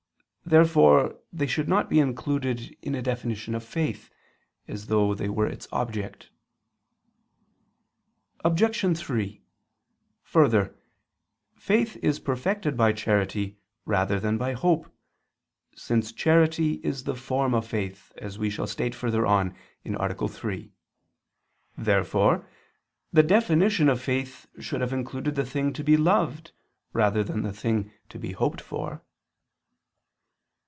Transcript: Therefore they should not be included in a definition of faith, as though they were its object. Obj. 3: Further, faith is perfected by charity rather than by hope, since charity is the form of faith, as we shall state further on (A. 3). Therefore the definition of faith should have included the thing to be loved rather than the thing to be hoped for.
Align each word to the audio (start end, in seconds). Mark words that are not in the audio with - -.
Therefore 0.43 1.17
they 1.31 1.47
should 1.47 1.69
not 1.69 1.89
be 1.89 2.01
included 2.01 2.75
in 2.81 2.93
a 2.93 3.01
definition 3.01 3.55
of 3.55 3.63
faith, 3.63 4.09
as 4.67 4.87
though 4.87 5.15
they 5.15 5.29
were 5.29 5.47
its 5.47 5.65
object. 5.71 6.29
Obj. 8.43 8.97
3: 8.97 9.41
Further, 10.23 10.75
faith 11.55 11.95
is 12.03 12.19
perfected 12.19 12.75
by 12.75 12.91
charity 12.91 13.59
rather 13.85 14.19
than 14.19 14.37
by 14.37 14.51
hope, 14.51 14.93
since 15.73 16.11
charity 16.11 16.81
is 16.83 17.05
the 17.05 17.15
form 17.15 17.53
of 17.53 17.65
faith, 17.65 18.11
as 18.17 18.37
we 18.37 18.49
shall 18.49 18.67
state 18.67 18.95
further 18.95 19.25
on 19.25 19.55
(A. 19.85 20.27
3). 20.27 20.71
Therefore 21.77 22.45
the 23.13 23.23
definition 23.23 23.87
of 23.87 24.01
faith 24.01 24.47
should 24.59 24.81
have 24.81 24.91
included 24.91 25.35
the 25.35 25.45
thing 25.45 25.71
to 25.71 25.83
be 25.83 25.95
loved 25.95 26.51
rather 26.91 27.23
than 27.23 27.43
the 27.43 27.53
thing 27.53 27.89
to 28.09 28.19
be 28.19 28.33
hoped 28.33 28.59
for. 28.59 29.01